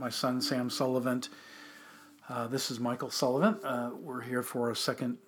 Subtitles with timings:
[0.00, 1.28] my son Sam Sullivant.
[2.26, 3.60] Uh, this is Michael Sullivant.
[3.62, 5.18] Uh, we're here for a second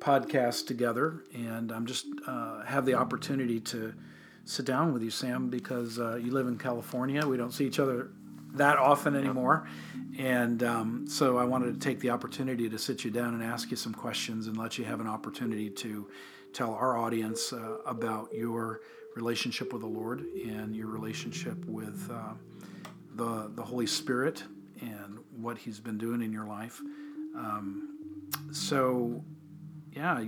[0.00, 3.94] podcast together, and I'm just uh, have the opportunity to
[4.44, 7.24] sit down with you, Sam, because uh, you live in California.
[7.24, 8.10] We don't see each other
[8.54, 9.68] that often anymore,
[10.18, 13.70] and um, so I wanted to take the opportunity to sit you down and ask
[13.70, 16.08] you some questions and let you have an opportunity to
[16.52, 18.80] tell our audience uh, about your
[19.14, 22.32] relationship with the Lord and your relationship with uh,
[23.18, 24.44] the the Holy Spirit
[24.80, 26.80] and what He's been doing in your life.
[27.36, 27.98] Um,
[28.52, 29.22] so,
[29.92, 30.24] yeah,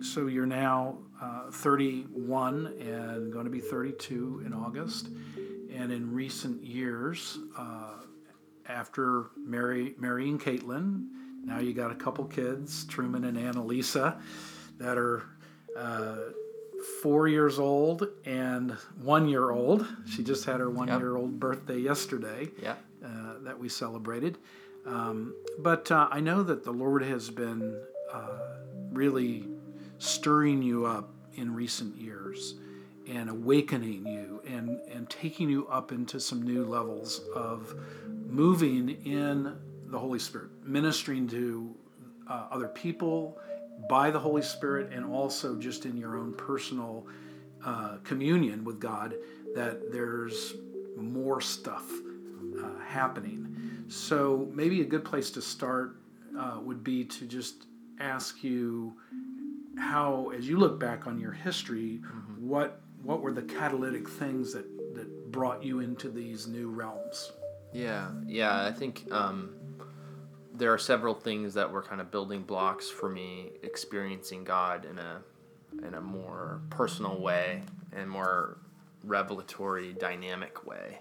[0.00, 5.08] so you're now uh, 31 and going to be 32 in August.
[5.72, 7.94] And in recent years, uh,
[8.66, 11.06] after Mary, and Caitlin,
[11.44, 14.20] now you got a couple kids, Truman and Annalisa,
[14.78, 15.24] that are
[15.76, 16.16] uh,
[16.84, 19.86] four years old and one year old.
[20.08, 21.00] She just had her one yep.
[21.00, 22.74] year old birthday yesterday yeah.
[23.04, 24.38] uh, that we celebrated.
[24.86, 27.80] Um, but uh, I know that the Lord has been
[28.12, 28.38] uh,
[28.92, 29.46] really
[29.98, 32.54] stirring you up in recent years
[33.08, 37.74] and awakening you and, and taking you up into some new levels of
[38.26, 39.56] moving in
[39.86, 41.74] the Holy Spirit, ministering to
[42.28, 43.38] uh, other people
[43.88, 47.06] by the Holy Spirit and also just in your own personal
[47.64, 49.14] uh, communion with God,
[49.54, 50.54] that there's
[50.96, 51.84] more stuff
[52.62, 53.84] uh, happening.
[53.88, 55.96] So maybe a good place to start
[56.38, 57.66] uh, would be to just
[57.98, 58.94] ask you
[59.78, 62.48] how, as you look back on your history, mm-hmm.
[62.48, 67.32] what what were the catalytic things that that brought you into these new realms?
[67.72, 69.54] Yeah, yeah, I think um,
[70.60, 74.98] there are several things that were kind of building blocks for me experiencing God in
[74.98, 75.22] a
[75.86, 77.62] in a more personal way
[77.92, 78.58] and more
[79.02, 80.98] revelatory, dynamic way.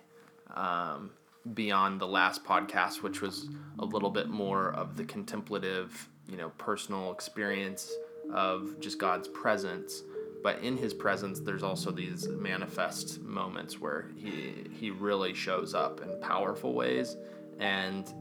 [0.53, 1.11] Um,
[1.53, 3.49] beyond the last podcast, which was
[3.79, 7.91] a little bit more of the contemplative, you know, personal experience
[8.33, 10.03] of just God's presence.
[10.41, 15.99] But in His presence, there's also these manifest moments where He He really shows up
[16.01, 17.17] in powerful ways,
[17.59, 18.13] and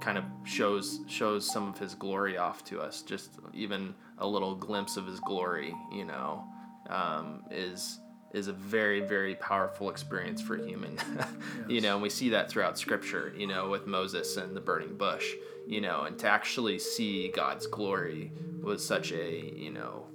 [0.00, 3.02] kind of shows shows some of his glory off to us.
[3.02, 6.44] Just even a little glimpse of his glory, you know,
[6.88, 7.98] um, is
[8.32, 10.98] is a very very powerful experience for a human.
[11.16, 11.28] yes.
[11.68, 13.32] You know, and we see that throughout Scripture.
[13.36, 15.32] You know, with Moses and the burning bush.
[15.66, 18.32] You know, and to actually see God's glory
[18.62, 20.06] was such a you know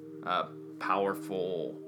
[0.80, 1.80] powerful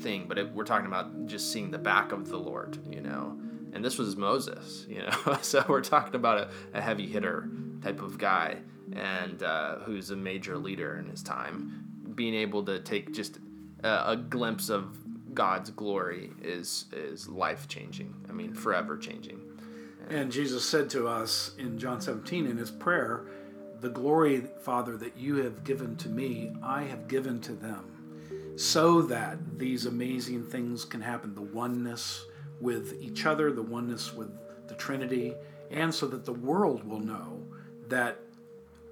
[0.00, 0.26] thing.
[0.28, 2.78] But it, we're talking about just seeing the back of the Lord.
[2.88, 3.38] You know
[3.72, 5.38] and this was Moses, you know.
[5.42, 7.48] so we're talking about a, a, heavy hitter
[7.82, 8.56] type of guy,
[8.92, 11.84] and uh, who's a major leader in his time.
[12.14, 13.38] Being able to take just
[13.84, 14.96] a, a glimpse of
[15.34, 18.14] God's glory is is life changing.
[18.28, 19.40] I mean, forever changing.
[20.08, 23.26] And Jesus said to us in John 17 in his prayer,
[23.80, 27.98] "The glory, Father, that you have given to me, I have given to them."
[28.58, 32.24] so that these amazing things can happen the oneness,
[32.60, 34.30] with each other, the oneness with
[34.68, 35.34] the Trinity,
[35.70, 37.42] and so that the world will know
[37.88, 38.18] that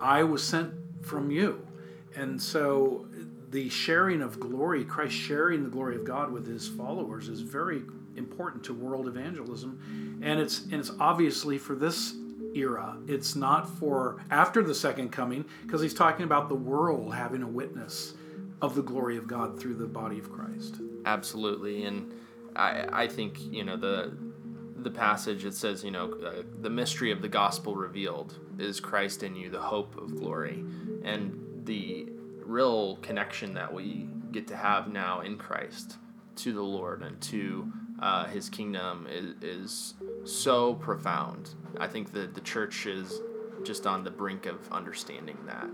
[0.01, 0.73] I was sent
[1.03, 1.67] from you.
[2.15, 3.07] And so
[3.51, 7.83] the sharing of glory, Christ sharing the glory of God with his followers, is very
[8.17, 10.21] important to world evangelism.
[10.23, 12.15] And it's, and it's obviously for this
[12.55, 12.97] era.
[13.07, 17.49] It's not for after the second coming, because he's talking about the world having a
[17.49, 18.15] witness
[18.63, 20.77] of the glory of God through the body of Christ.
[21.05, 21.85] Absolutely.
[21.85, 22.13] And
[22.57, 24.17] I, I think you know the
[24.79, 29.23] the passage it says you know uh, the mystery of the gospel revealed is Christ
[29.23, 30.65] in you the hope of glory
[31.05, 32.09] and the
[32.45, 35.97] real connection that we get to have now in Christ
[36.37, 39.95] to the Lord and to uh, His kingdom is, is
[40.25, 41.55] so profound.
[41.79, 43.21] I think that the church is
[43.65, 45.69] just on the brink of understanding that.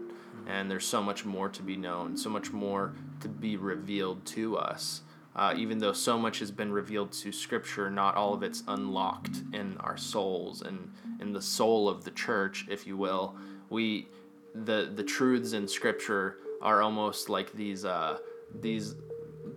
[0.47, 4.57] And there's so much more to be known, so much more to be revealed to
[4.57, 5.03] us.
[5.35, 9.43] Uh, even though so much has been revealed to Scripture, not all of it's unlocked
[9.55, 13.35] in our souls and in the soul of the church, if you will.
[13.71, 14.09] We,
[14.55, 18.19] the the truths in Scripture are almost like these uh,
[18.61, 18.95] these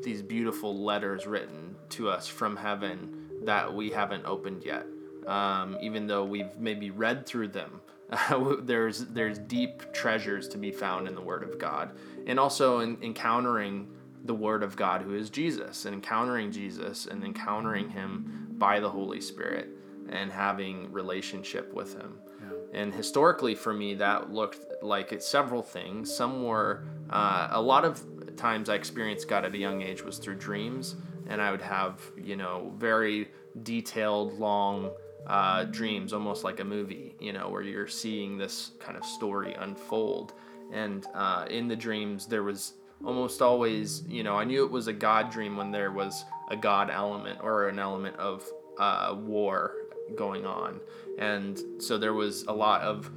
[0.01, 4.85] these beautiful letters written to us from heaven that we haven't opened yet.
[5.27, 7.81] Um, even though we've maybe read through them,
[8.61, 11.91] there's there's deep treasures to be found in the Word of God,
[12.27, 13.87] and also in encountering
[14.25, 18.89] the Word of God, who is Jesus, and encountering Jesus and encountering Him by the
[18.89, 19.69] Holy Spirit
[20.09, 22.19] and having relationship with Him.
[22.41, 22.81] Yeah.
[22.81, 26.13] And historically, for me, that looked like it's several things.
[26.13, 28.03] Some were uh, a lot of
[28.35, 30.95] times I experienced God at a young age was through dreams,
[31.27, 33.29] and I would have you know very
[33.63, 34.91] detailed, long
[35.27, 39.53] uh, dreams, almost like a movie, you know, where you're seeing this kind of story
[39.53, 40.33] unfold.
[40.71, 42.73] And uh, in the dreams, there was
[43.05, 46.57] almost always, you know, I knew it was a God dream when there was a
[46.57, 48.47] God element or an element of
[48.79, 49.73] uh, war
[50.15, 50.79] going on.
[51.17, 53.09] And so there was a lot of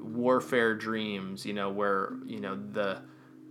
[0.00, 3.02] warfare dreams, you know, where, you know, the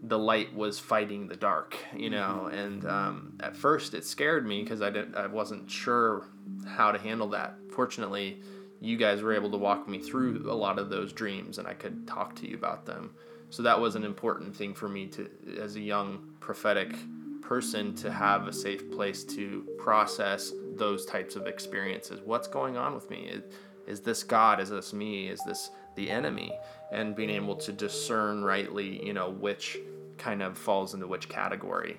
[0.08, 4.62] the light was fighting the dark, you know, and um, at first it scared me
[4.62, 6.28] because I didn't, I wasn't sure
[6.68, 7.56] how to handle that.
[7.72, 8.40] Fortunately,
[8.82, 11.74] you guys were able to walk me through a lot of those dreams, and I
[11.74, 13.16] could talk to you about them.
[13.56, 15.30] So that was an important thing for me to,
[15.62, 16.94] as a young prophetic
[17.40, 22.20] person, to have a safe place to process those types of experiences.
[22.26, 23.30] What's going on with me?
[23.30, 23.44] Is,
[23.88, 24.60] is this God?
[24.60, 25.30] Is this me?
[25.30, 26.52] Is this the enemy?
[26.92, 29.78] And being able to discern rightly, you know, which
[30.18, 31.98] kind of falls into which category.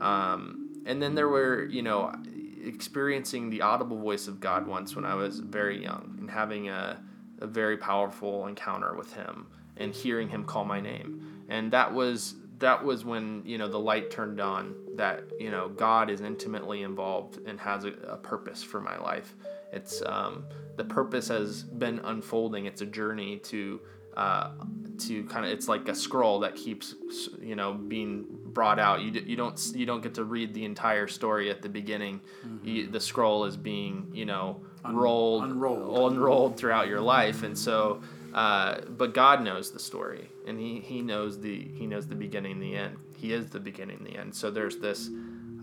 [0.00, 2.14] Um, and then there were, you know,
[2.62, 7.02] experiencing the audible voice of God once when I was very young and having a,
[7.40, 9.46] a very powerful encounter with Him
[9.78, 11.44] and hearing Him call my name.
[11.48, 15.68] And that was that was when you know the light turned on that you know
[15.68, 19.34] God is intimately involved and has a, a purpose for my life.
[19.72, 20.44] It's um,
[20.76, 22.66] the purpose has been unfolding.
[22.66, 23.80] It's a journey to
[24.18, 24.50] uh,
[24.98, 26.96] to kind of it's like a scroll that keeps
[27.40, 31.06] you know being brought out you, you don't you don't get to read the entire
[31.06, 32.66] story at the beginning mm-hmm.
[32.66, 37.56] you, the scroll is being you know Un- rolled unrolled unrolled throughout your life and
[37.56, 38.02] so
[38.34, 42.52] uh, but God knows the story and he, he knows the he knows the beginning
[42.52, 42.96] and the end.
[43.16, 44.34] He is the beginning and the end.
[44.34, 45.10] So there's this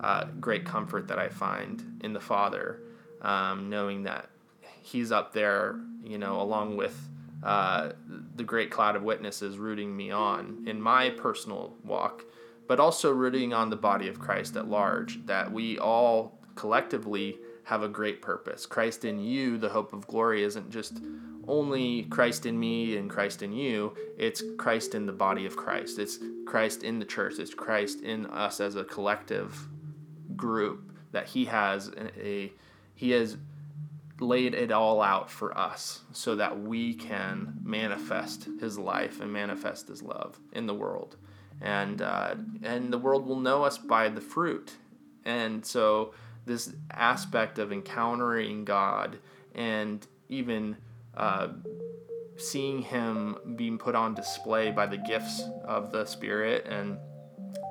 [0.01, 2.81] uh, great comfort that I find in the Father
[3.21, 4.29] um, knowing that
[4.81, 7.09] he's up there you know along with
[7.45, 7.91] uh,
[8.35, 12.25] the great cloud of witnesses rooting me on in my personal walk,
[12.67, 17.83] but also rooting on the body of Christ at large, that we all collectively have
[17.83, 18.65] a great purpose.
[18.65, 21.00] Christ in you, the hope of glory, isn't just
[21.47, 26.00] only Christ in me and Christ in you, it's Christ in the body of Christ.
[26.00, 27.39] It's Christ in the church.
[27.39, 29.67] It's Christ in us as a collective
[30.35, 32.51] group that he has a
[32.94, 33.38] he has
[34.19, 39.88] laid it all out for us so that we can manifest his life and manifest
[39.88, 41.17] his love in the world
[41.62, 44.73] and uh, and the world will know us by the fruit
[45.25, 46.13] and so
[46.45, 49.18] this aspect of encountering god
[49.53, 50.75] and even
[51.15, 51.47] uh,
[52.38, 56.97] seeing him being put on display by the gifts of the spirit and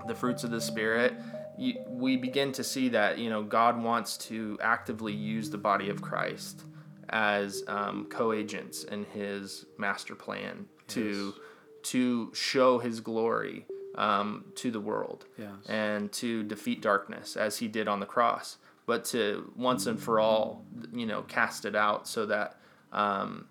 [0.06, 1.14] the fruits of the spirit
[1.56, 6.02] we begin to see that you know God wants to actively use the body of
[6.02, 6.64] Christ
[7.10, 11.44] as um, co-agents in His master plan to yes.
[11.90, 15.50] to show His glory um, to the world yes.
[15.68, 20.20] and to defeat darkness as He did on the cross, but to once and for
[20.20, 22.58] all you know cast it out so that
[22.92, 23.46] um,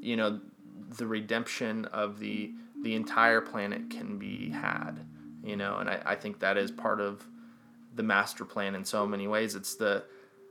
[0.00, 0.40] you know
[0.96, 2.52] the redemption of the
[2.82, 5.00] the entire planet can be had
[5.42, 7.26] you know and I, I think that is part of
[7.98, 9.54] the master plan in so many ways.
[9.54, 10.04] It's the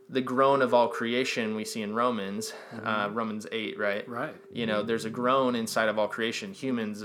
[0.10, 2.88] the groan of all creation we see in Romans, mm-hmm.
[2.88, 4.08] uh, Romans 8, right?
[4.08, 4.36] Right.
[4.54, 7.02] You know, there's a groan inside of all creation, humans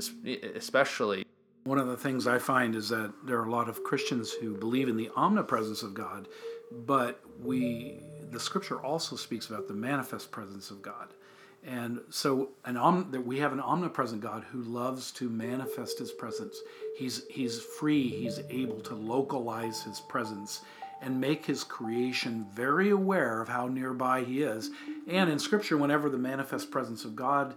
[0.54, 1.24] especially.
[1.64, 4.56] One of the things I find is that there are a lot of Christians who
[4.56, 6.28] believe in the omnipresence of God,
[6.86, 7.98] but we
[8.30, 11.08] the scripture also speaks about the manifest presence of God.
[11.64, 16.10] And so an om, that we have an omnipresent God who loves to manifest his
[16.10, 16.56] presence.
[16.98, 20.62] He's he's free, he's able to localize his presence
[21.00, 24.70] and make his creation very aware of how nearby he is.
[25.08, 27.54] And in scripture whenever the manifest presence of God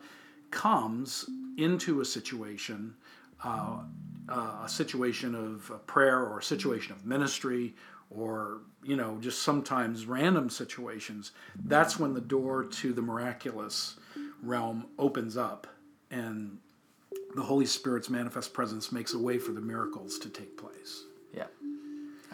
[0.51, 2.95] comes into a situation,
[3.43, 3.79] uh,
[4.27, 7.75] uh, a situation of prayer or a situation of ministry
[8.09, 11.31] or you know just sometimes random situations
[11.65, 13.95] that's when the door to the miraculous
[14.41, 15.67] realm opens up
[16.11, 16.57] and
[17.35, 21.03] the holy spirit's manifest presence makes a way for the miracles to take place.
[21.33, 21.47] Yeah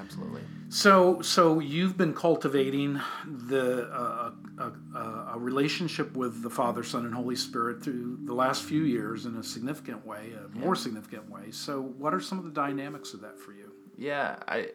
[0.02, 0.42] absolutely.
[0.70, 7.06] So so you've been cultivating the uh, a, a, a, relationship with the father son
[7.06, 11.30] and holy spirit through the last few years in a significant way a more significant
[11.30, 11.52] way.
[11.52, 13.72] So what are some of the dynamics of that for you?
[13.98, 14.70] Yeah i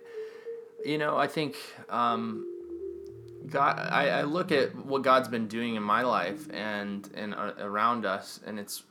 [0.86, 1.56] you know, I think
[1.88, 2.46] um,
[3.48, 3.78] God.
[3.78, 8.06] I, I look at what God's been doing in my life and and uh, around
[8.06, 8.84] us, and it's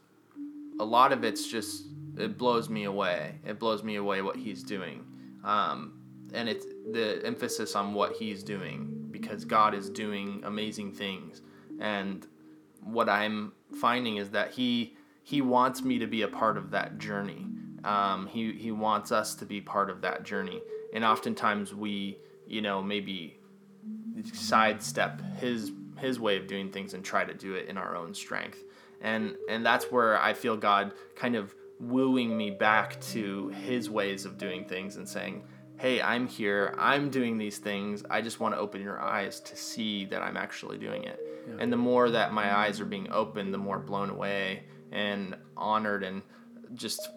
[0.80, 1.86] a lot of it's just
[2.18, 3.36] it blows me away.
[3.46, 5.06] It blows me away what He's doing,
[5.44, 5.94] um,
[6.34, 11.42] and it's the emphasis on what He's doing because God is doing amazing things,
[11.80, 12.28] and
[12.82, 16.98] what I'm finding is that He He wants me to be a part of that
[16.98, 17.48] journey.
[17.86, 20.62] Um, he He wants us to be part of that journey
[20.96, 23.38] and oftentimes we you know maybe
[24.34, 28.14] sidestep his his way of doing things and try to do it in our own
[28.14, 28.64] strength.
[29.02, 34.25] And and that's where I feel God kind of wooing me back to his ways
[34.25, 35.44] of doing things and saying,
[35.78, 36.74] "Hey, I'm here.
[36.78, 38.04] I'm doing these things.
[38.10, 41.56] I just want to open your eyes to see that I'm actually doing it." Yeah.
[41.60, 46.04] And the more that my eyes are being opened, the more blown away and honored
[46.04, 46.22] and
[46.74, 47.10] just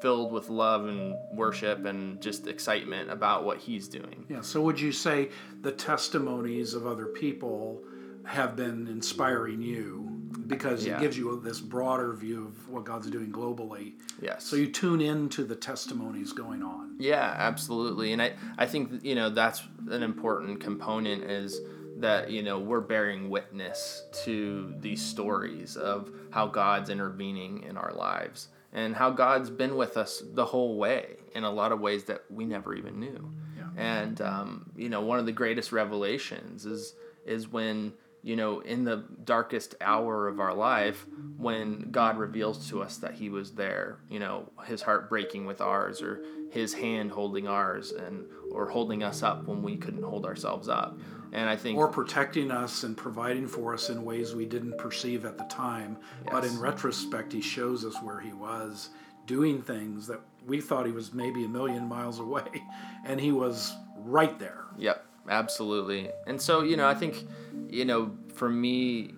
[0.00, 4.26] filled with love and worship and just excitement about what he's doing.
[4.28, 4.40] Yeah.
[4.40, 5.30] So would you say
[5.62, 7.82] the testimonies of other people
[8.24, 10.10] have been inspiring you
[10.46, 10.96] because yeah.
[10.96, 13.92] it gives you this broader view of what God's doing globally.
[14.20, 14.44] Yes.
[14.44, 16.96] So you tune into the testimonies going on.
[16.98, 18.12] Yeah, absolutely.
[18.12, 21.60] And I, I think, you know, that's an important component is
[21.98, 27.92] that, you know, we're bearing witness to these stories of how God's intervening in our
[27.92, 32.04] lives and how God's been with us the whole way in a lot of ways
[32.04, 33.32] that we never even knew.
[33.56, 33.68] Yeah.
[33.76, 38.84] And um, you know, one of the greatest revelations is is when you know in
[38.84, 43.98] the darkest hour of our life when God reveals to us that He was there.
[44.10, 49.04] You know, His heart breaking with ours, or His hand holding ours, and or holding
[49.04, 50.98] us up when we couldn't hold ourselves up.
[51.32, 55.24] And I think or protecting us and providing for us in ways we didn't perceive
[55.24, 56.32] at the time, yes.
[56.32, 58.90] but in retrospect, he shows us where he was
[59.26, 62.62] doing things that we thought he was maybe a million miles away,
[63.04, 64.64] and he was right there.
[64.78, 66.10] Yep, absolutely.
[66.26, 67.26] And so you know, I think
[67.68, 69.14] you know, for me,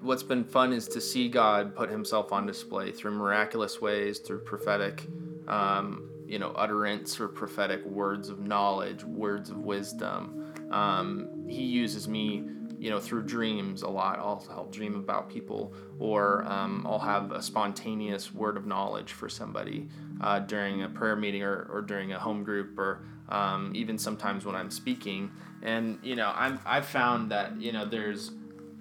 [0.00, 4.40] what's been fun is to see God put Himself on display through miraculous ways, through
[4.40, 5.06] prophetic.
[5.48, 12.08] Um, you know, utterance or prophetic words of knowledge, words of wisdom, um, he uses
[12.08, 12.44] me,
[12.78, 14.18] you know, through dreams a lot.
[14.18, 19.28] I'll, I'll dream about people, or um, I'll have a spontaneous word of knowledge for
[19.28, 19.88] somebody
[20.20, 24.44] uh, during a prayer meeting or, or during a home group, or um, even sometimes
[24.44, 25.30] when I'm speaking.
[25.62, 28.32] And you know, I'm I've found that you know there's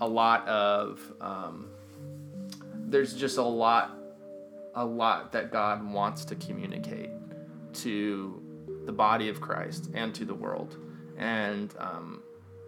[0.01, 1.67] a lot of um,
[2.73, 3.97] there's just a lot
[4.75, 7.09] a lot that God wants to communicate
[7.75, 8.41] to
[8.85, 10.77] the body of Christ and to the world.
[11.17, 12.23] And um,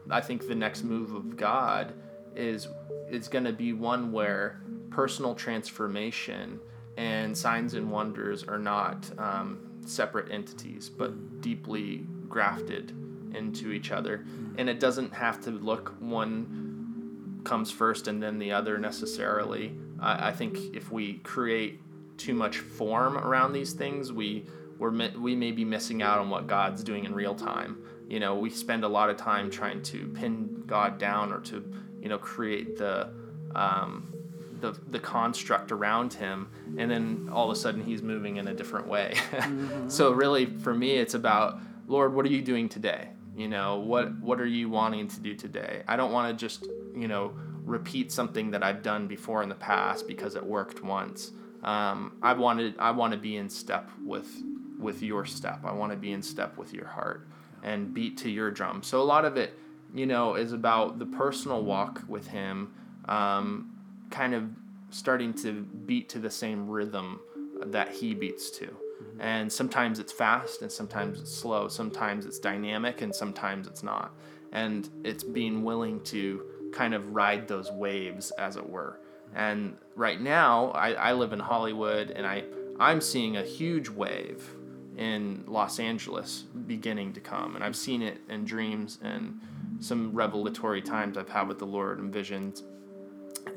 [0.10, 1.94] I think the next move of God
[2.36, 2.68] is
[3.10, 6.60] it's going to be one where personal transformation
[6.98, 12.92] and signs and wonders are not um, separate entities, but deeply grafted
[13.36, 14.26] into each other.
[14.58, 19.74] And it doesn't have to look one comes first and then the other necessarily.
[20.00, 21.80] I, I think if we create
[22.18, 24.46] too much form around these things, we
[24.78, 27.84] we're, we may be missing out on what God's doing in real time.
[28.08, 31.64] You know we spend a lot of time trying to pin god down or to
[32.02, 33.10] you know create the
[33.54, 34.14] um,
[34.62, 38.54] the, the construct around him and then all of a sudden he's moving in a
[38.54, 39.14] different way.
[39.38, 39.90] Mm-hmm.
[39.90, 43.10] so really for me it's about lord what are you doing today?
[43.36, 45.84] You know what what are you wanting to do today?
[45.88, 46.66] I don't want to just
[46.96, 47.34] you know
[47.66, 51.32] repeat something that i've done before in the past because it worked once.
[51.64, 54.30] Um, i wanted i want to be in step with
[54.80, 57.28] with your step i want to be in step with your heart
[57.64, 58.84] and beat to your drum.
[58.84, 59.58] So a lot of it,
[59.94, 62.74] you know, is about the personal walk with Him,
[63.06, 63.74] um,
[64.10, 64.50] kind of
[64.90, 67.20] starting to beat to the same rhythm
[67.66, 68.66] that He beats to.
[68.66, 69.22] Mm-hmm.
[69.22, 71.68] And sometimes it's fast and sometimes it's slow.
[71.68, 74.12] Sometimes it's dynamic and sometimes it's not.
[74.52, 79.00] And it's being willing to kind of ride those waves, as it were.
[79.36, 82.46] And right now, I, I live in Hollywood and I,
[82.80, 84.57] I'm seeing a huge wave
[84.98, 87.56] in Los Angeles beginning to come.
[87.56, 89.40] And I've seen it in dreams and
[89.80, 92.64] some revelatory times I've had with the Lord and visions,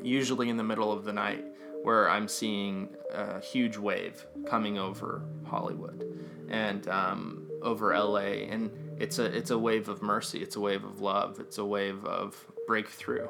[0.03, 1.45] usually in the middle of the night,
[1.83, 6.05] where I'm seeing a huge wave coming over Hollywood
[6.51, 8.45] and um, over LA.
[8.51, 11.65] And it's a, it's a wave of mercy, it's a wave of love, it's a
[11.65, 13.29] wave of breakthrough.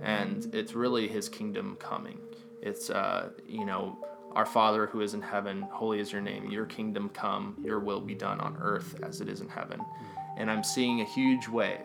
[0.00, 2.18] And it's really his kingdom coming.
[2.60, 4.04] It's, uh, you know,
[4.34, 6.50] our Father who is in heaven, holy is your name.
[6.50, 9.80] Your kingdom come, your will be done on earth as it is in heaven.
[10.36, 11.80] And I'm seeing a huge wave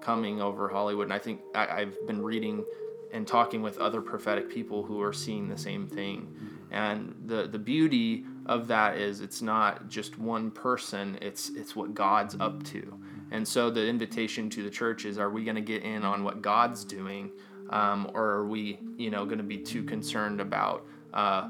[0.00, 1.04] coming over Hollywood.
[1.06, 2.64] And I think I, have been reading
[3.12, 6.34] and talking with other prophetic people who are seeing the same thing.
[6.70, 11.94] And the, the beauty of that is it's not just one person, it's, it's what
[11.94, 12.98] God's up to.
[13.30, 16.24] And so the invitation to the church is are we going to get in on
[16.24, 17.30] what God's doing?
[17.70, 21.48] Um, or are we, you know, going to be too concerned about uh,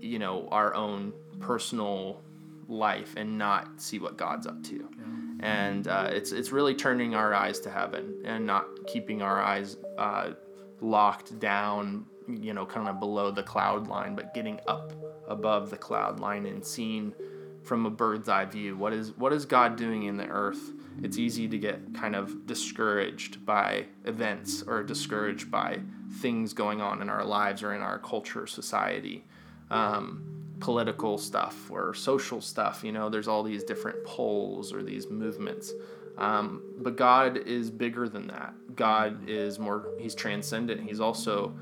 [0.00, 2.22] you know our own personal
[2.68, 4.76] life and not see what God's up to.
[4.76, 5.04] Yeah.
[5.40, 9.76] And uh, it's it's really turning our eyes to heaven and not keeping our eyes
[9.98, 10.32] uh,
[10.80, 14.92] locked down, you know, kind of below the cloud line, but getting up
[15.28, 17.14] above the cloud line and seeing
[17.62, 18.76] from a bird's eye view.
[18.76, 20.72] What is what is God doing in the earth?
[21.02, 25.80] It's easy to get kind of discouraged by events or discouraged by
[26.18, 29.24] things going on in our lives or in our culture, or society,
[29.70, 30.24] um,
[30.60, 32.84] political stuff or social stuff.
[32.84, 35.72] You know, there's all these different poles or these movements.
[36.18, 38.54] Um, but God is bigger than that.
[38.76, 40.82] God is more, He's transcendent.
[40.82, 41.54] He's also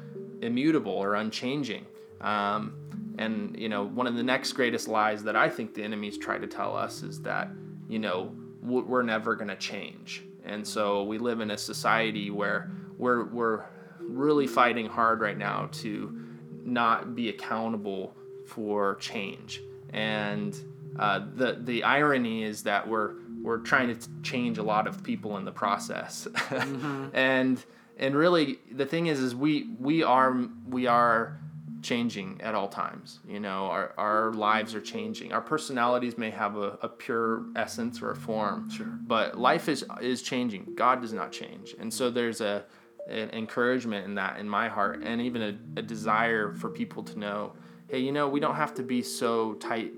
[0.42, 1.86] immutable or unchanging.
[2.20, 2.74] Um,
[3.18, 6.38] and, you know, one of the next greatest lies that I think the enemies try
[6.38, 7.50] to tell us is that,
[7.88, 10.24] you know, we're never going to change.
[10.44, 13.64] And so we live in a society where we're, we're
[14.00, 16.27] really fighting hard right now to
[16.64, 18.14] not be accountable
[18.46, 19.60] for change.
[19.92, 20.56] And
[20.98, 25.36] uh, the, the irony is that we're, we're trying to change a lot of people
[25.36, 26.26] in the process.
[26.34, 27.08] Mm-hmm.
[27.14, 27.64] and,
[27.98, 31.38] and really the thing is, is we, we are, we are
[31.82, 33.20] changing at all times.
[33.26, 35.32] You know, our, our lives are changing.
[35.32, 38.86] Our personalities may have a, a pure essence or a form, sure.
[38.86, 40.74] but life is is changing.
[40.74, 42.64] God does not change, and so there's a
[43.08, 47.18] an encouragement in that in my heart, and even a, a desire for people to
[47.18, 47.54] know,
[47.88, 49.92] hey, you know, we don't have to be so tight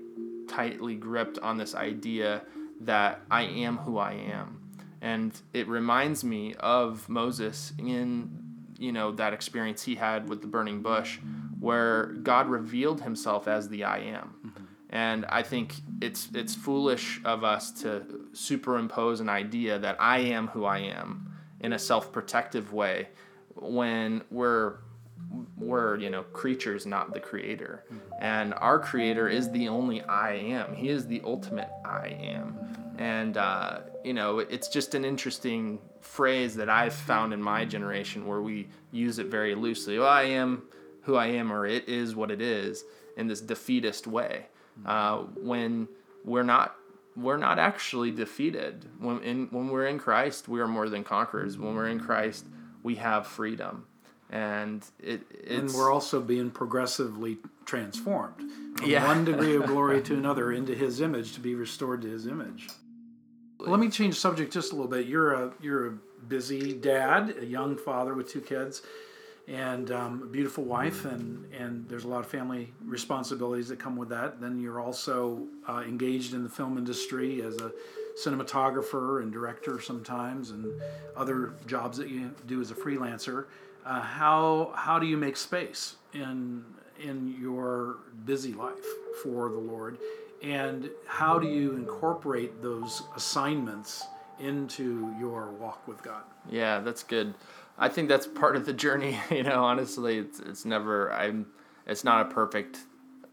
[0.47, 2.41] tightly gripped on this idea
[2.81, 4.59] that I am who I am.
[5.01, 8.37] And it reminds me of Moses in
[8.77, 11.19] you know that experience he had with the burning bush
[11.59, 14.35] where God revealed himself as the I am.
[14.45, 14.63] Mm-hmm.
[14.89, 20.47] And I think it's it's foolish of us to superimpose an idea that I am
[20.47, 21.30] who I am
[21.61, 23.07] in a self-protective way
[23.55, 24.75] when we're
[25.57, 27.99] we're you know creatures not the creator mm-hmm.
[28.19, 33.01] and our creator is the only i am he is the ultimate i am mm-hmm.
[33.01, 38.25] and uh, you know it's just an interesting phrase that i've found in my generation
[38.25, 40.63] where we use it very loosely well i am
[41.01, 42.83] who I am or it is what it is
[43.17, 44.47] in this defeatist way.
[44.85, 45.87] Uh, when
[46.23, 46.75] we're not
[47.15, 48.85] we're not actually defeated.
[48.99, 51.57] When in when we're in Christ, we are more than conquerors.
[51.57, 52.45] When we're in Christ,
[52.83, 53.85] we have freedom,
[54.29, 59.05] and it and we're also being progressively transformed from yeah.
[59.05, 62.69] one degree of glory to another into His image to be restored to His image.
[63.59, 65.05] Let me change subject just a little bit.
[65.05, 65.91] You're a you're a
[66.27, 68.81] busy dad, a young father with two kids
[69.47, 73.95] and um, a beautiful wife, and, and there's a lot of family responsibilities that come
[73.95, 74.39] with that.
[74.39, 77.71] Then you're also uh, engaged in the film industry as a
[78.23, 80.71] cinematographer and director sometimes, and
[81.15, 83.45] other jobs that you do as a freelancer.
[83.85, 86.63] Uh, how how do you make space in
[87.01, 88.85] in your busy life
[89.23, 89.97] for the Lord,
[90.43, 94.03] and how do you incorporate those assignments
[94.41, 96.23] into your walk with God?
[96.49, 97.33] Yeah, that's good.
[97.77, 99.19] I think that's part of the journey.
[99.31, 101.47] You know, honestly, it's it's never I'm.
[101.87, 102.79] It's not a perfect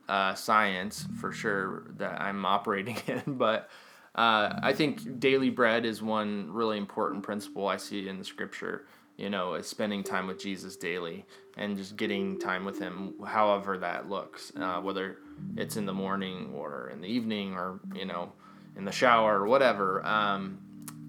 [0.09, 3.69] uh, science for sure that I'm operating in, but
[4.15, 8.87] uh, I think daily bread is one really important principle I see in the scripture.
[9.17, 13.77] You know, is spending time with Jesus daily and just getting time with Him, however
[13.79, 15.19] that looks, uh, whether
[15.57, 18.33] it's in the morning or in the evening or you know,
[18.77, 20.07] in the shower or whatever.
[20.07, 20.61] Um,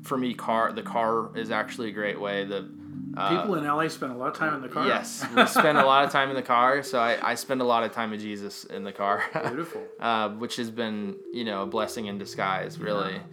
[0.03, 2.45] for me, car the car is actually a great way.
[2.45, 2.69] The
[3.27, 4.87] People in LA spend a lot of time in the car.
[4.87, 6.83] Yes, we spend a lot of time in the car.
[6.83, 9.23] So I, I spend a lot of time with Jesus in the car.
[9.47, 9.83] Beautiful.
[9.99, 13.13] uh, which has been you know a blessing in disguise, really.
[13.13, 13.23] Yeah.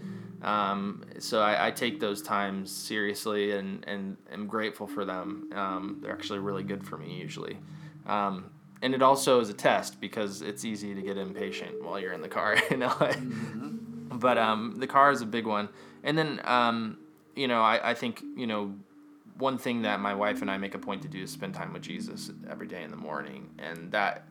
[0.43, 5.51] Um, so I, I, take those times seriously and and am grateful for them.
[5.55, 7.59] Um, they're actually really good for me usually.
[8.07, 8.51] Um,
[8.83, 12.21] and it also is a test because it's easy to get impatient while you're in
[12.21, 13.13] the car in LA.
[13.13, 14.19] Mm-hmm.
[14.19, 15.69] But um, the car is a big one.
[16.07, 16.99] And then um,
[17.35, 18.75] you know I, I think you know
[19.37, 21.75] one thing that my wife and I make a point to do is spend time
[21.75, 24.27] with Jesus every day in the morning, and that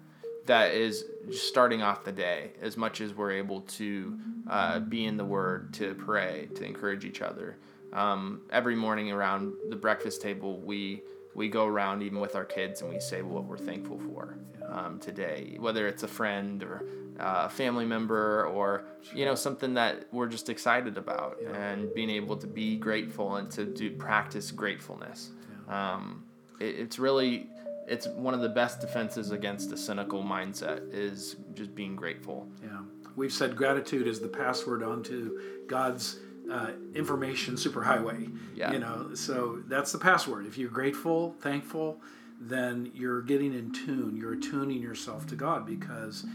[0.48, 5.18] that is starting off the day as much as we're able to uh, be in
[5.18, 7.58] the Word, to pray, to encourage each other.
[7.94, 11.02] Um, every morning around the breakfast table, we
[11.36, 14.38] we go around even with our kids and we say what we're thankful for
[14.69, 16.86] um, today, whether it's a friend or
[17.19, 21.50] uh, a family member or you know something that we're just excited about yeah.
[21.56, 25.30] and being able to be grateful and to do practice gratefulness
[25.67, 25.93] yeah.
[25.93, 26.24] um,
[26.60, 27.48] it, it's really
[27.88, 32.80] it's one of the best defenses against a cynical mindset is just being grateful yeah
[33.15, 36.19] we've said gratitude is the password onto god's
[36.52, 38.72] uh, information superhighway yeah.
[38.72, 42.00] you know so that's the password if you're grateful thankful
[42.40, 46.26] then you're getting in tune you're attuning yourself to god because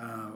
[0.00, 0.30] uh,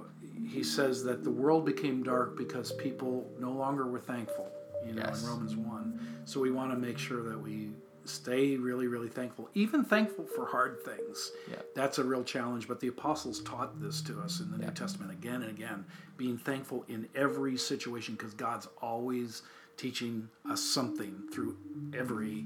[0.48, 4.50] he says that the world became dark because people no longer were thankful,
[4.84, 5.22] you know, yes.
[5.22, 6.22] in Romans 1.
[6.24, 7.70] So we want to make sure that we
[8.04, 9.48] stay really, really thankful.
[9.54, 11.32] Even thankful for hard things.
[11.50, 11.56] Yeah.
[11.74, 12.68] That's a real challenge.
[12.68, 15.84] But the apostles taught this to us in the New Testament again and again,
[16.16, 19.42] being thankful in every situation because God's always
[19.76, 21.56] teaching us something through
[21.96, 22.44] every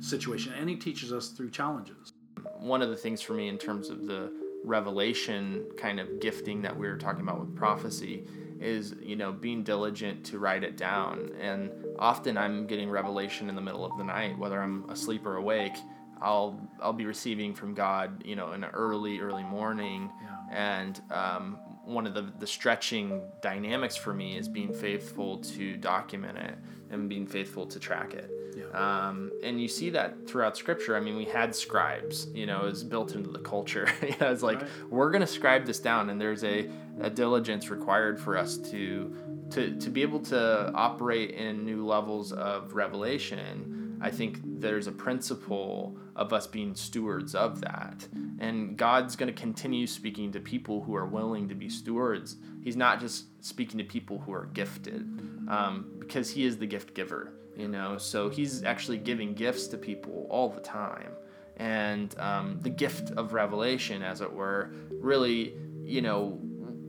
[0.00, 2.12] situation, and He teaches us through challenges.
[2.56, 4.32] One of the things for me in terms of the
[4.64, 8.26] revelation kind of gifting that we were talking about with prophecy
[8.60, 13.54] is you know being diligent to write it down and often i'm getting revelation in
[13.54, 15.76] the middle of the night whether i'm asleep or awake
[16.20, 20.82] i'll i'll be receiving from god you know in an early early morning Yeah.
[20.82, 26.36] and um, one of the the stretching dynamics for me is being faithful to document
[26.38, 26.54] it
[26.90, 28.30] and being faithful to track it.
[28.74, 30.96] Um, and you see that throughout scripture.
[30.96, 33.88] I mean, we had scribes, you know, it's built into the culture.
[34.02, 34.70] you know, it's like, Right.
[34.90, 36.68] we're going to scribe this down, and there's a,
[37.00, 39.14] a diligence required for us to,
[39.50, 43.98] to, to be able to operate in new levels of revelation.
[44.00, 48.06] I think there's a principle of us being stewards of that.
[48.38, 52.36] And God's going to continue speaking to people who are willing to be stewards.
[52.62, 55.00] He's not just speaking to people who are gifted,
[55.48, 57.98] um, because He is the gift giver you know?
[57.98, 61.12] So he's actually giving gifts to people all the time.
[61.56, 66.38] And um, the gift of revelation as it were really you know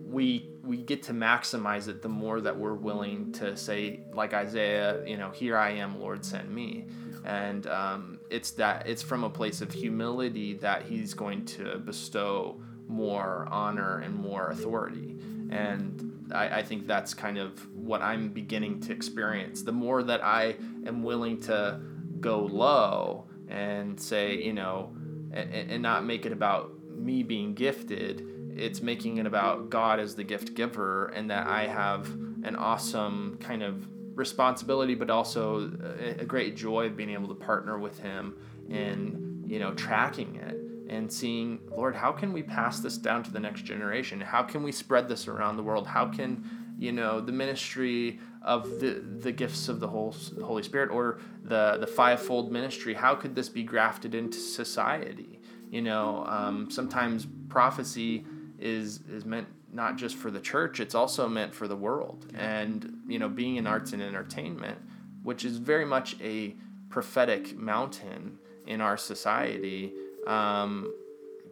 [0.06, 5.06] we we get to maximize it the more that we're willing to say like isaiah
[5.06, 6.86] you know here i am lord send me.
[7.26, 12.62] And um, it's that it's from a place of humility that he's going to bestow
[12.88, 15.18] more honor and more authority.
[15.50, 19.64] And I, I think that's kind of what I'm beginning to experience.
[19.64, 21.80] The more that I am willing to
[22.20, 24.96] go low and say, you know,
[25.32, 30.16] and, and not make it about me being gifted, it's making it about God as
[30.16, 32.08] the gift giver and that I have
[32.44, 37.36] an awesome kind of responsibility, but also a, a great joy of being able to
[37.36, 38.36] partner with Him
[38.70, 40.59] in, you know, tracking it
[40.90, 44.20] and seeing, Lord, how can we pass this down to the next generation?
[44.20, 45.88] How can we spread this around the world?
[45.88, 50.90] How can, you know, the ministry of the, the gifts of the whole Holy Spirit
[50.92, 55.40] or the, the fivefold ministry, how could this be grafted into society?
[55.70, 58.26] You know, um, sometimes prophecy
[58.58, 62.26] is, is meant not just for the church, it's also meant for the world.
[62.34, 64.80] And, you know, being in arts and entertainment,
[65.22, 66.56] which is very much a
[66.90, 69.94] prophetic mountain in our society,
[70.28, 70.94] um,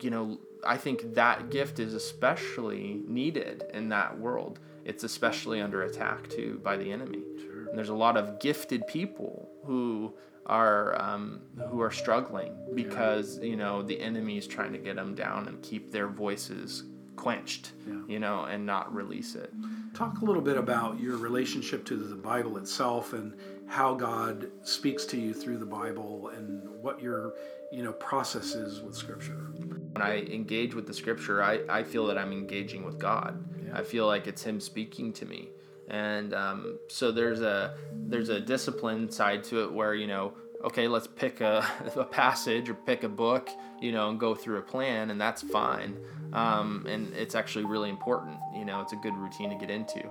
[0.01, 4.59] you know, I think that gift is especially needed in that world.
[4.85, 7.21] It's especially under attack too by the enemy.
[7.41, 7.69] Sure.
[7.69, 10.13] And there's a lot of gifted people who
[10.45, 15.13] are um, who are struggling because you know the enemy is trying to get them
[15.13, 16.83] down and keep their voices
[17.17, 17.95] quenched, Yeah.
[18.07, 19.51] you know, and not release it.
[19.95, 23.33] Talk a little bit about your relationship to the Bible itself and
[23.65, 27.33] how God speaks to you through the Bible and what your
[27.69, 29.51] you know process is with Scripture.
[29.91, 33.43] when I engage with the scripture, I, I feel that I'm engaging with God.
[33.65, 33.77] Yeah.
[33.77, 35.49] I feel like it's Him speaking to me,
[35.89, 40.87] and um, so there's a there's a discipline side to it where you know, okay,
[40.87, 43.49] let's pick a, a passage or pick a book,
[43.81, 45.97] you know, and go through a plan, and that's fine.
[46.31, 48.37] Um, and it's actually really important.
[48.55, 50.09] You know, it's a good routine to get into.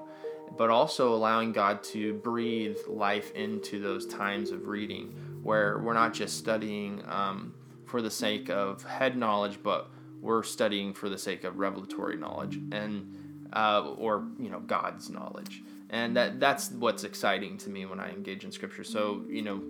[0.57, 5.15] But also allowing God to breathe life into those times of reading,
[5.46, 7.02] where we're not just studying.
[7.06, 7.54] Um,
[7.87, 9.88] for the sake of head knowledge, but
[10.20, 15.62] we're studying for the sake of revelatory knowledge and uh, or you know God's knowledge.
[15.88, 18.85] And that that's what's exciting to me when I engage in scripture.
[18.85, 19.62] So you know,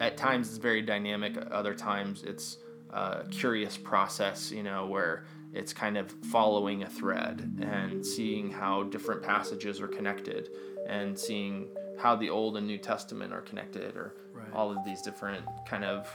[0.00, 1.38] at times it's very dynamic.
[1.50, 2.58] Other times it's
[2.90, 4.50] a curious process.
[4.50, 9.88] You know, where it's kind of following a thread and seeing how different passages are
[9.88, 10.48] connected
[10.88, 11.68] and seeing
[11.98, 14.46] how the Old and New Testament are connected, or Right.
[14.54, 16.08] all of these different kind of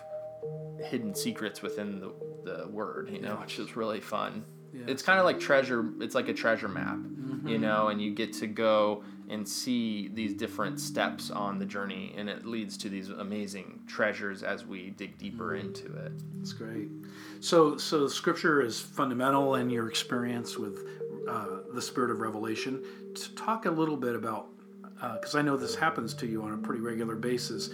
[0.90, 2.12] hidden secrets within the,
[2.44, 4.44] the word, you know, which is really fun.
[4.74, 7.48] Yeah, it's kind of like treasure, it's like a treasure map, Mm-hmm.
[7.48, 12.14] you know, and you get to go and see these different steps on the journey,
[12.18, 15.68] and it leads to these amazing treasures as we dig deeper Mm-hmm.
[15.68, 16.12] into it.
[16.38, 16.90] That's great.
[17.40, 20.86] So, so Scripture is fundamental in your experience with
[21.30, 22.84] uh, the Spirit of Revelation.
[23.16, 24.48] To talk a little bit about,
[25.00, 27.70] because I know this happens to you on a pretty regular basis.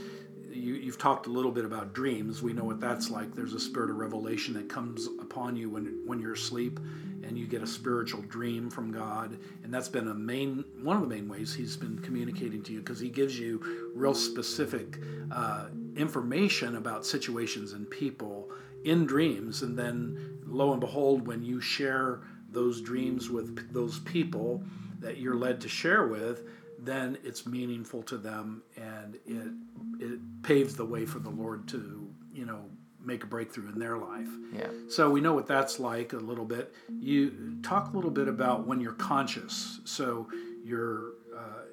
[0.51, 2.41] You, you've talked a little bit about dreams.
[2.43, 3.33] We know what that's like.
[3.33, 6.79] There's a spirit of revelation that comes upon you when when you're asleep,
[7.23, 9.37] and you get a spiritual dream from God.
[9.63, 12.79] And that's been a main one of the main ways He's been communicating to you
[12.79, 14.99] because He gives you real specific
[15.31, 18.51] uh, information about situations and people
[18.83, 19.61] in dreams.
[19.61, 24.63] And then, lo and behold, when you share those dreams with those people
[24.99, 26.43] that you're led to share with,
[26.85, 29.51] then it's meaningful to them and it
[29.99, 32.65] it paves the way for the Lord to you know,
[32.99, 34.29] make a breakthrough in their life.
[34.53, 34.69] Yeah.
[34.89, 36.73] So we know what that's like a little bit.
[36.99, 39.79] You talk a little bit about when you're conscious.
[39.85, 40.27] So
[40.63, 41.65] you're uh,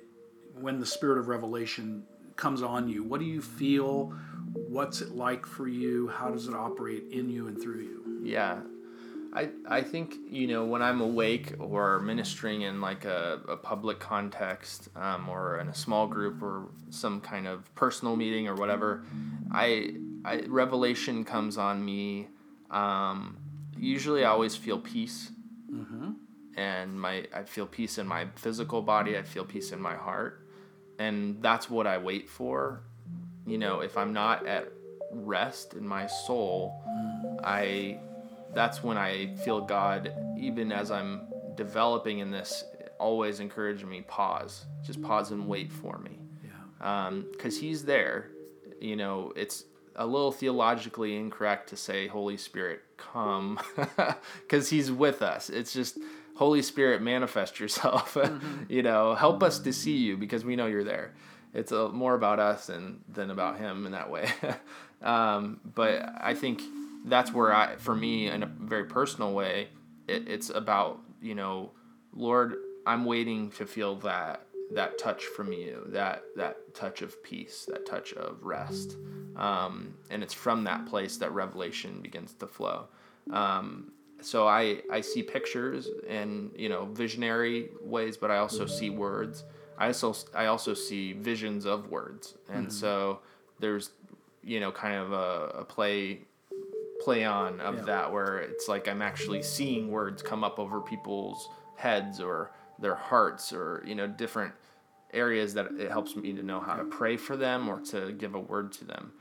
[0.54, 2.04] when the spirit of revelation
[2.36, 3.02] comes on you.
[3.02, 4.14] What do you feel?
[4.52, 6.08] What's it like for you?
[6.08, 8.20] How does it operate in you and through you?
[8.22, 8.60] Yeah.
[9.32, 14.00] I, I think you know when I'm awake or ministering in like a, a public
[14.00, 19.04] context um, or in a small group or some kind of personal meeting or whatever,
[19.52, 22.28] I, I revelation comes on me.
[22.70, 23.36] Um,
[23.78, 25.30] usually, I always feel peace,
[26.56, 29.16] and my I feel peace in my physical body.
[29.16, 30.46] I feel peace in my heart,
[30.98, 32.82] and that's what I wait for.
[33.46, 34.72] You know, if I'm not at
[35.12, 36.82] rest in my soul,
[37.44, 37.98] I
[38.54, 41.22] that's when I feel God, even as I'm
[41.54, 42.64] developing in this,
[42.98, 47.06] always encouraging me pause, just pause and wait for me, Yeah.
[47.06, 48.30] Um, because He's there.
[48.80, 49.64] You know, it's
[49.96, 53.58] a little theologically incorrect to say Holy Spirit come,
[54.42, 55.50] because He's with us.
[55.50, 55.98] It's just
[56.36, 58.14] Holy Spirit manifest yourself.
[58.20, 58.64] Mm-hmm.
[58.68, 59.72] you know, help us to mm-hmm.
[59.72, 61.14] see you because we know you're there.
[61.52, 64.28] It's a, more about us than than about Him in that way.
[65.02, 66.62] um, but I think
[67.04, 69.68] that's where I, for me, in a very personal way,
[70.06, 71.70] it, it's about you know,
[72.12, 77.66] Lord, I'm waiting to feel that that touch from you, that that touch of peace,
[77.68, 78.96] that touch of rest,
[79.36, 82.86] um, and it's from that place that revelation begins to flow.
[83.32, 88.90] Um, so I I see pictures and you know visionary ways, but I also see
[88.90, 89.44] words.
[89.78, 93.20] I also I also see visions of words, and so
[93.58, 93.90] there's
[94.42, 96.20] you know kind of a, a play
[97.00, 97.82] play on of Yeah.
[97.84, 102.94] that where it's like I'm actually seeing words come up over people's heads or their
[102.94, 104.52] hearts or you know different
[105.12, 108.34] areas that it helps me to know how to pray for them or to give
[108.34, 109.12] a word to them.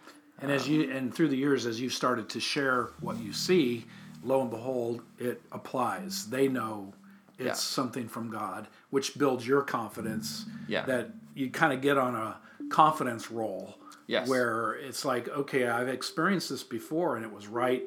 [0.41, 3.33] And as um, you and through the years, as you started to share what you
[3.33, 3.85] see,
[4.23, 6.29] lo and behold, it applies.
[6.29, 6.93] They know
[7.39, 7.53] it's Yeah.
[7.53, 10.45] something from God, which builds your confidence.
[10.67, 10.85] Yeah.
[10.85, 12.37] That you kind of get on a
[12.69, 13.75] confidence roll.
[14.09, 14.27] Yes.
[14.27, 17.83] Where it's like, okay, I've experienced this before, and it was right.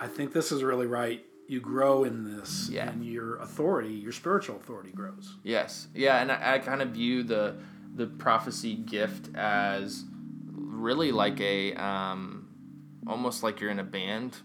[0.00, 1.22] I think this is really right.
[1.46, 2.88] You grow in this, Yeah.
[2.88, 5.36] and your authority, your spiritual authority, grows.
[5.42, 7.56] Yes, yeah, and I, I kind of view the
[7.94, 10.04] the prophecy gift as
[10.46, 12.48] really like a um,
[13.06, 14.38] almost like you're in a band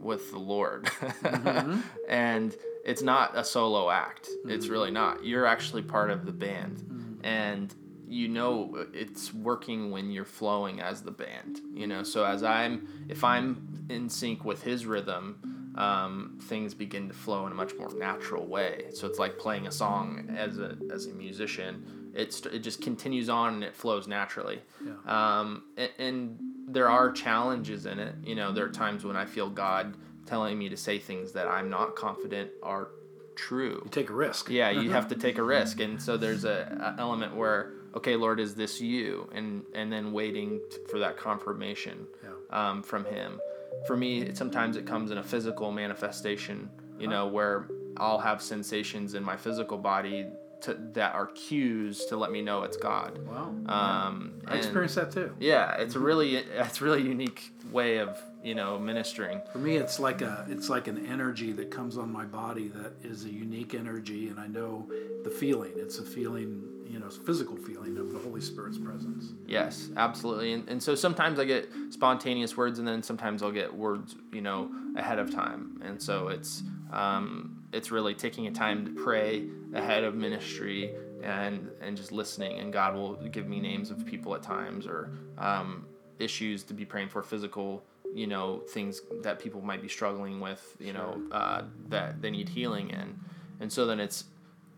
[0.00, 1.82] with the Lord, mm-hmm.
[2.08, 2.52] and
[2.84, 4.28] it's not a solo act.
[4.46, 4.72] It's mm-hmm.
[4.72, 5.24] really not.
[5.24, 7.24] You're actually part of the band, mm-hmm.
[7.24, 7.72] and
[8.08, 11.60] you know it's working when you're flowing as the band.
[11.72, 17.08] You know, so as I'm, if I'm in sync with His rhythm, um, things begin
[17.08, 18.86] to flow in a much more natural way.
[18.92, 22.12] So it's like playing a song as a as a musician.
[22.14, 24.62] It's it just continues on and it flows naturally.
[24.84, 24.92] Yeah.
[25.06, 26.38] Um, and, and
[26.68, 28.14] there are challenges in it.
[28.22, 31.48] You know, there are times when I feel God telling me to say things that
[31.48, 32.88] I'm not confident are
[33.34, 33.82] true.
[33.84, 34.48] You take a risk.
[34.48, 38.16] Yeah, you have to take a risk, and so there's a, a element where, okay,
[38.16, 39.28] Lord, is this you?
[39.34, 42.30] And and then waiting for that confirmation Yeah.
[42.70, 43.40] um, from Him.
[43.86, 46.70] For me, it- sometimes it comes in a physical manifestation.
[46.98, 50.26] You know, where I'll have sensations in my physical body
[50.62, 53.18] to, that are cues to let me know it's God.
[53.26, 53.52] Wow.
[53.66, 55.34] Um, I experienced that too.
[55.40, 59.42] Yeah, it's a really it's really unique way of you know ministering.
[59.52, 62.92] For me, it's like a it's like an energy that comes on my body that
[63.02, 64.88] is a unique energy, and I know
[65.24, 65.72] the feeling.
[65.76, 66.62] It's a feeling,
[66.94, 69.32] you know, physical feeling of the Holy Spirit's presence.
[69.48, 70.52] Yes, absolutely.
[70.52, 74.40] And, and so sometimes I get spontaneous words, and then sometimes I'll get words, you
[74.40, 75.82] know, ahead of time.
[75.84, 81.68] And so it's um, it's really taking a time to pray ahead of ministry and
[81.80, 82.60] and just listening.
[82.60, 85.86] And God will give me names of people at times or um,
[86.20, 87.82] issues to be praying for, physical,
[88.14, 92.48] you know, things that people might be struggling with, you know, uh, that they need
[92.48, 93.18] healing in.
[93.58, 94.26] And so then it's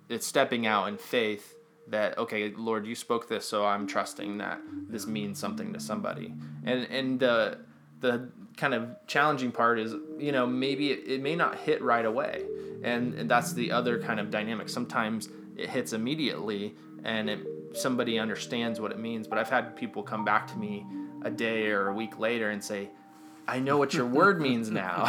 [0.09, 1.57] it's stepping out in faith
[1.89, 6.33] that okay lord you spoke this so i'm trusting that this means something to somebody.
[6.65, 7.59] And and the
[8.01, 12.05] the kind of challenging part is you know maybe it, it may not hit right
[12.05, 12.45] away.
[12.83, 14.69] And, and that's the other kind of dynamic.
[14.69, 17.41] Sometimes it hits immediately and it,
[17.73, 19.27] somebody understands what it means.
[19.27, 20.87] But i've had people come back to me
[21.23, 22.91] a day or a week later and say
[23.49, 25.05] i know what your word means now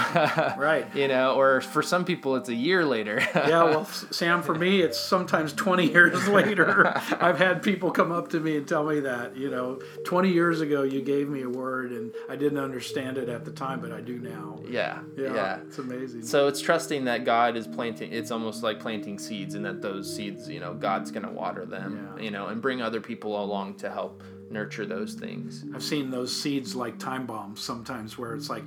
[0.58, 0.86] Right.
[0.96, 4.82] you know or for some people it's a year later Yeah, well, Sam, for me,
[4.82, 6.88] it's sometimes 20 years later.
[7.20, 10.62] I've had people come up to me and tell me that, you know, 20 years
[10.62, 13.92] ago you gave me a word and I didn't understand it at the time, but
[13.92, 14.60] I do now.
[14.68, 16.24] yeah Yeah, yeah it's amazing.
[16.24, 18.12] So it's trusting that God is planting.
[18.12, 22.10] It's almost like planting seeds, and that those seeds, you know, God's gonna water them,
[22.18, 22.24] Yeah.
[22.24, 25.66] you know, and bring other people along to help nurture those things.
[25.74, 28.64] I've seen those seeds like time bombs sometimes, where it's like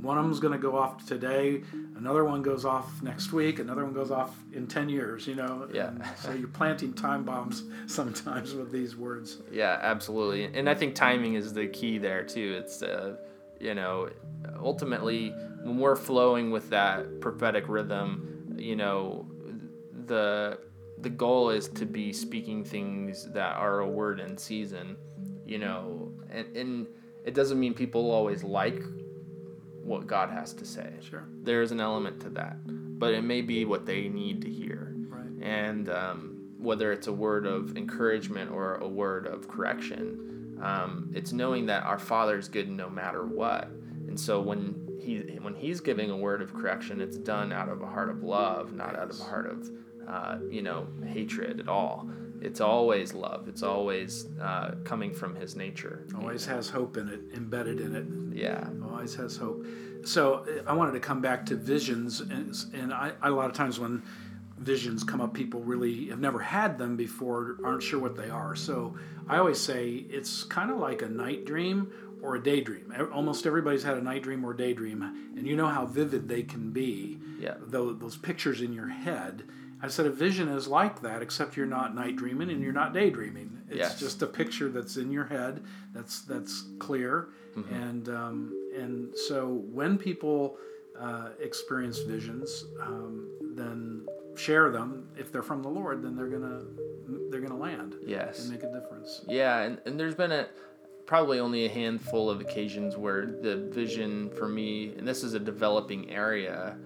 [0.00, 1.62] one of them's going to go off today,
[1.96, 5.66] another one goes off next week, another one goes off in 10 years, you know?
[5.72, 5.88] Yeah.
[5.88, 9.38] And so you're planting time bombs sometimes with these words.
[9.50, 10.44] Yeah, absolutely.
[10.44, 12.60] And I think timing is the key there too.
[12.62, 13.16] It's, uh,
[13.58, 14.10] you know,
[14.58, 15.30] ultimately
[15.62, 19.26] when we're flowing with that prophetic rhythm, you know,
[20.06, 20.58] the
[20.98, 24.96] the goal is to be speaking things that are a word in season,
[25.46, 26.86] you know, and, and
[27.24, 28.82] it doesn't mean people always like
[29.82, 30.92] what God has to say.
[31.00, 31.26] Sure.
[31.42, 32.56] There's an element to that,
[32.98, 34.94] but it may be what they need to hear.
[35.08, 35.30] Right.
[35.42, 41.32] And um, whether it's a word of encouragement or a word of correction, um, it's
[41.32, 43.68] knowing that our Father is good no matter what.
[44.08, 47.82] And so when he when he's giving a word of correction, it's done out of
[47.82, 49.70] a heart of love, not out of a heart of
[50.08, 52.08] uh, you know hatred at all.
[52.44, 53.48] It's always love.
[53.48, 56.06] It's always uh, coming from his nature.
[56.16, 58.36] Always has hope in it, embedded in it.
[58.38, 58.68] Yeah.
[58.90, 59.64] Always has hope.
[60.04, 63.56] So I wanted to come back to visions, and, and I, I, a lot of
[63.56, 64.02] times when
[64.58, 68.54] visions come up, people really have never had them before, aren't sure what they are.
[68.54, 71.90] So I always say it's kind of like a night dream
[72.22, 72.92] or a daydream.
[73.12, 75.02] Almost everybody's had a night dream or daydream,
[75.36, 77.18] and you know how vivid they can be.
[77.38, 77.54] Yeah.
[77.60, 79.44] Those, those pictures in your head.
[79.82, 82.94] I said a vision is like that, except you're not night dreaming and you're not
[82.94, 83.60] daydreaming.
[83.68, 84.00] It's Yes.
[84.00, 87.74] just a picture that's in your head, that's that's clear, Mm-hmm.
[87.74, 90.56] and um, and so when people
[90.98, 94.06] uh, experience visions, um, then
[94.36, 95.08] share them.
[95.16, 96.62] If they're from the Lord, then they're gonna
[97.30, 98.40] they're gonna land Yes.
[98.42, 99.22] and make a difference.
[99.28, 100.48] Yeah, and, and there's been a
[101.06, 105.38] probably only a handful of occasions where the vision for me, and this is a
[105.40, 106.76] developing area,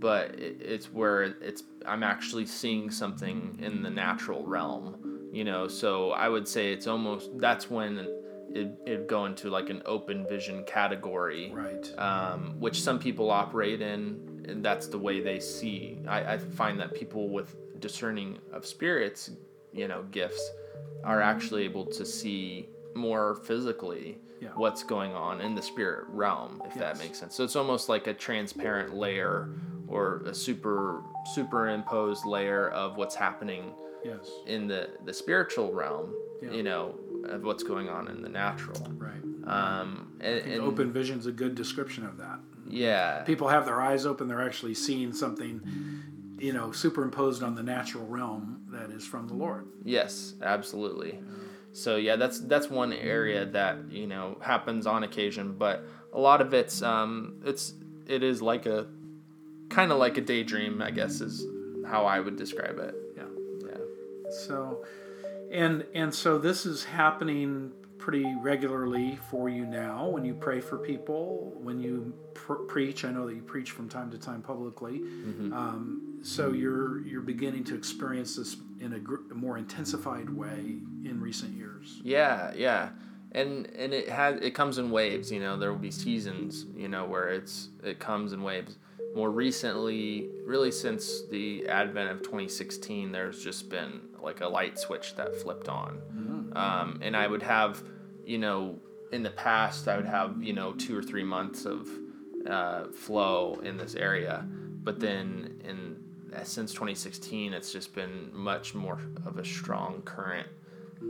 [0.00, 5.68] but it, it's where it's I'm actually seeing something in the natural realm, you know.
[5.68, 10.26] So I would say it's almost that's when it it'd go into like an open
[10.28, 11.98] vision category, Right.
[11.98, 15.98] um, which some people operate in, and that's the way they see.
[16.08, 19.30] I, I find that people with discerning of spirits,
[19.72, 20.50] you know, gifts,
[21.04, 24.48] are actually able to see more physically Yeah.
[24.54, 27.34] what's going on in the spirit realm, if that makes sense.
[27.34, 29.50] So it's almost like a transparent layer
[29.86, 31.02] or a super
[31.34, 33.72] superimposed layer of what's happening
[34.04, 34.30] Yes.
[34.46, 36.52] in the the spiritual realm, Yeah.
[36.52, 38.80] you know, of what's going on in the natural.
[38.96, 39.22] Right.
[39.46, 42.38] Um, and, and open vision's a good description of that.
[42.66, 45.60] yeah, People have their eyes open; they're actually seeing something,
[46.38, 49.66] you know, superimposed on the natural realm that is from the Lord.
[49.84, 51.18] Yes, absolutely.
[51.72, 56.40] So yeah, that's that's one area that you know happens on occasion, but a lot
[56.40, 57.74] of it's um, it's
[58.06, 58.86] it is like a
[59.68, 61.46] kind of like a daydream, I guess is
[61.86, 62.94] how I would describe it.
[63.16, 63.24] Yeah.
[63.66, 63.78] Yeah.
[64.46, 64.84] So,
[65.50, 70.78] and and so this is happening pretty regularly for you now when you pray for
[70.78, 73.04] people, when you pr- preach.
[73.04, 74.96] I know that you preach from time to time publicly.
[75.52, 80.78] Um, so you're you're beginning to experience this in a, gr- a more intensified way
[81.04, 82.00] in recent years.
[82.02, 82.90] Yeah, yeah.
[83.32, 86.88] And and it has it comes in waves, you know, there will be seasons, you
[86.88, 88.76] know, where it's it comes in waves.
[89.14, 95.16] More recently, really since the advent of 2016, there's just been like a light switch
[95.16, 96.00] that flipped on.
[96.56, 97.82] Um, and I would have,
[98.24, 98.78] you know,
[99.12, 101.88] in the past, I would have, you know, two or three months of
[102.48, 104.46] uh, flow in this area.
[104.82, 105.96] But then in
[106.44, 110.48] since 2016, it's just been much more of a strong current.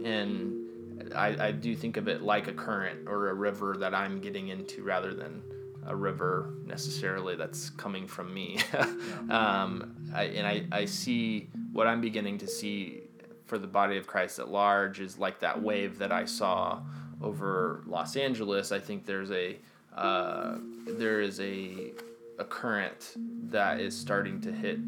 [0.04, 4.20] And I, I do think of it like a current or a river that I'm
[4.20, 5.42] getting into rather than
[5.90, 8.58] a river necessarily that's coming from me.
[9.30, 13.02] um, I, and I, I see what I'm beginning to see
[13.46, 16.80] for the body of Christ at large is like that wave that I saw
[17.20, 18.70] over Los Angeles.
[18.70, 19.58] I think there's a
[19.96, 21.92] uh, there is a
[22.38, 23.14] a current
[23.50, 24.78] that is starting to hit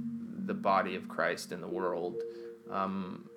[0.47, 2.15] the body of Christ in the world
[2.71, 3.29] um,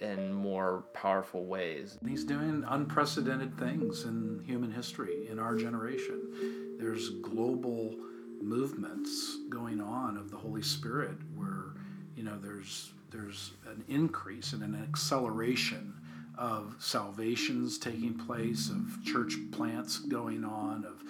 [0.00, 1.98] in more powerful ways.
[2.06, 6.65] He's doing unprecedented things in human history in our generation.
[6.78, 7.94] There's global
[8.40, 11.72] movements going on of the Holy Spirit where
[12.16, 15.94] you know there's there's an increase and an acceleration
[16.36, 21.02] of salvations taking place, of church plants going on, of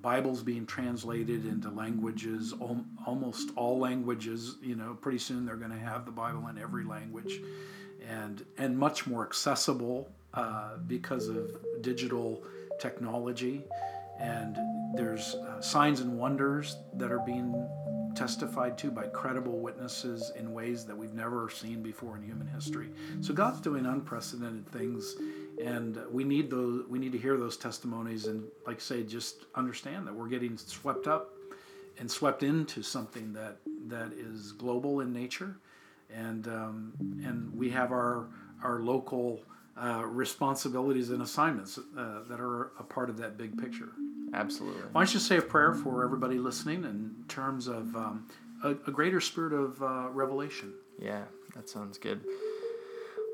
[0.00, 2.54] Bibles being translated into languages,
[3.06, 4.56] almost all languages.
[4.62, 7.40] You know, pretty soon they're going to have the Bible in every language,
[8.08, 11.50] and and much more accessible uh, because of
[11.82, 12.42] digital
[12.80, 13.62] technology.
[14.18, 14.56] And
[14.94, 17.68] there's uh, signs and wonders that are being
[18.16, 22.88] testified to by credible witnesses in ways that we've never seen before in human history.
[23.20, 25.16] So God's doing unprecedented things
[25.62, 26.86] and we need those.
[26.88, 30.56] We need to hear those testimonies, and like I say, just understand that we're getting
[30.56, 31.34] swept up
[31.98, 35.56] and swept into something that that is global in nature,
[36.14, 36.92] and um,
[37.24, 38.28] and we have our
[38.62, 39.42] our local
[39.76, 43.90] uh, responsibilities and assignments uh, that are a part of that big picture.
[44.34, 44.82] Absolutely.
[44.92, 48.28] Why don't you say a prayer for everybody listening in terms of um,
[48.62, 50.72] a, a, greater spirit of uh, revelation?
[50.98, 51.24] Yeah,
[51.54, 52.24] that sounds good.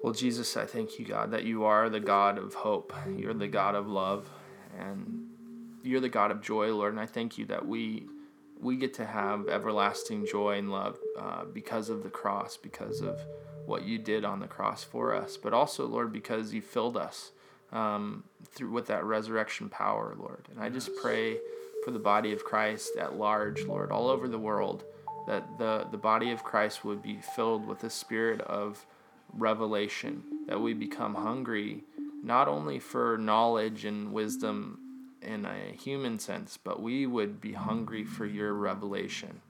[0.02, 2.94] Well, Jesus, I thank you, God, that you are the God of hope.
[3.16, 4.30] You're the God of love,
[4.78, 5.26] and
[5.82, 6.92] you're the God of joy, Lord.
[6.92, 8.06] And I thank you that we
[8.60, 13.20] we get to have everlasting joy and love uh, because of the cross, because of
[13.66, 17.32] what you did on the cross for us, but also, Lord, because you filled us
[17.72, 20.48] um, through with that resurrection power, Lord.
[20.50, 21.38] And I just pray
[21.84, 24.84] for the body of Christ at large, Lord, all over the world,
[25.26, 28.86] that the, the body of Christ would be filled with the spirit of
[29.32, 31.84] revelation, that we become hungry
[32.22, 34.78] not only for knowledge and wisdom
[35.22, 39.40] in a human sense, but we would be hungry for your revelation.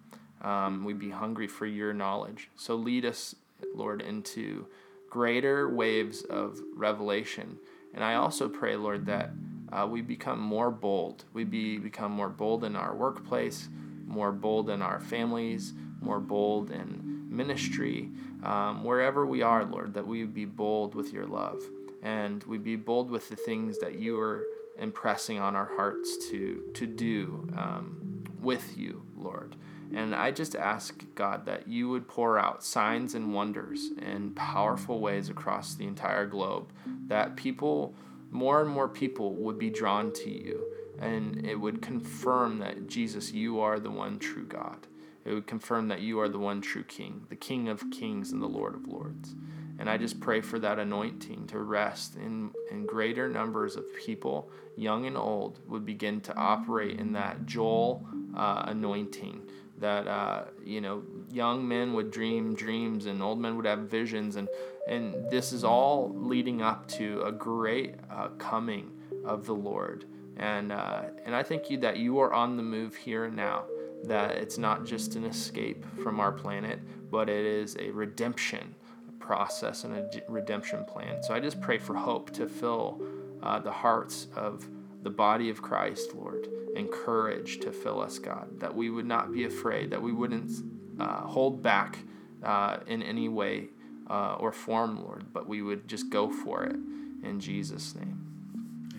[0.43, 2.51] Um, we'd be hungry for your knowledge.
[2.57, 3.35] So lead us,
[3.75, 4.67] Lord, into
[5.09, 7.59] greater waves of revelation
[7.95, 9.31] and I also pray, Lord, that
[9.73, 11.25] uh, we become more bold.
[11.33, 13.69] We be, become more bold in our workplace,
[14.07, 18.11] more bold in our families, more bold in ministry,
[18.43, 21.63] um, wherever we are, Lord, that we be bold with your love.
[22.03, 24.45] And we be bold with the things that you are
[24.79, 29.57] impressing on our hearts to, to do um, with you, Lord.
[29.95, 35.01] And I just ask, God, that you would pour out signs and wonders in powerful
[35.01, 36.73] ways across the entire globe,
[37.07, 37.95] that people,
[38.31, 40.65] more and more people, would be drawn to you.
[40.99, 44.87] And it would confirm that, Jesus, you are the one true God.
[45.25, 48.41] It would confirm that you are the one true King, the King of kings and
[48.41, 49.35] the Lord of lords.
[49.79, 54.51] And I just pray for that anointing to rest in, in greater numbers of people,
[54.77, 59.43] young and old, would begin to operate in that Joel uh, anointing
[59.79, 64.37] that uh, you know young men would dream dreams and old men would have visions.
[64.37, 64.49] And
[64.87, 68.93] and this is all leading up to a great uh, coming
[69.25, 70.05] of the Lord.
[70.37, 73.65] And uh, and I thank you that you are on the move here and now
[74.05, 76.79] that it's not just an escape from our planet
[77.11, 78.75] but it is a redemption
[79.19, 81.23] process and a redemption plan.
[81.23, 83.01] So I just pray for hope to fill
[83.43, 84.67] uh, the hearts of
[85.07, 89.33] the body of Christ Lord and courage to fill us, God, that we would not
[89.33, 90.51] be afraid, that we wouldn't
[90.99, 92.01] uh, hold back
[92.43, 93.69] uh, in any way
[94.11, 96.75] uh, or form, Lord, but we would just go for it
[97.23, 98.19] in Jesus' name.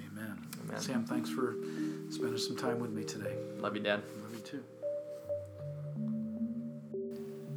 [0.10, 0.38] Amen.
[0.64, 0.80] Amen.
[0.80, 1.58] Sam, thanks for
[2.10, 3.36] spending some time with me today.
[3.58, 4.02] Love you, Dad.
[4.22, 4.64] Love you too.